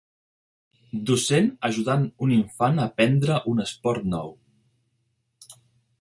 Docent 1.09 1.49
ajudant 1.69 2.07
un 2.27 2.33
infant 2.37 2.81
a 2.81 2.87
aprendre 2.93 3.37
un 3.53 3.65
esport 3.67 4.11
nou. 4.15 4.37